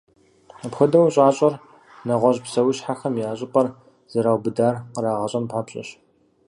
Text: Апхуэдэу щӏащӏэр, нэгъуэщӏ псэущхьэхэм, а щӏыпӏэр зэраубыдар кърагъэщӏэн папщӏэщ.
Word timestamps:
Апхуэдэу 0.65 1.11
щӏащӏэр, 1.15 1.53
нэгъуэщӏ 2.07 2.41
псэущхьэхэм, 2.43 3.15
а 3.31 3.33
щӏыпӏэр 3.39 3.67
зэраубыдар 4.11 4.75
кърагъэщӏэн 4.93 5.45
папщӏэщ. 5.51 5.89